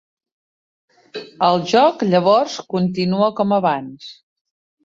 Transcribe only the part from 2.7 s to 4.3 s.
continua com abans.